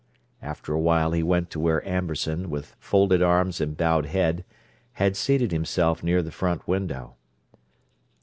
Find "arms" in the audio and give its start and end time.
3.21-3.61